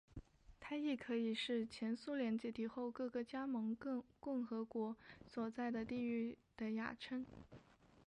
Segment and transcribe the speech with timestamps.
[0.59, 3.77] 它亦可以是前苏联解体后各个加盟
[4.19, 7.23] 共和国所在的地域的雅称。